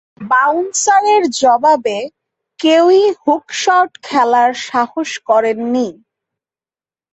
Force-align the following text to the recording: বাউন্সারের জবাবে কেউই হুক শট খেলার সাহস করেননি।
বাউন্সারের 0.31 1.23
জবাবে 1.39 1.97
কেউই 2.59 3.03
হুক 3.21 3.45
শট 3.61 3.91
খেলার 4.03 4.51
সাহস 4.67 5.09
করেননি। 5.29 5.87